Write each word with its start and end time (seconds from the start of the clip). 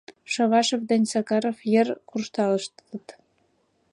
Шовашов 0.33 0.81
ден 0.89 1.03
Сакаров 1.11 1.57
йыр 1.71 1.87
куржталыштыт. 2.09 3.05